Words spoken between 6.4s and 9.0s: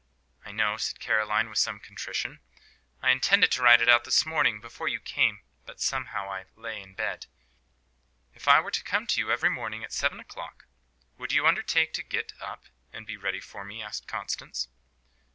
lay in bed." "If I were to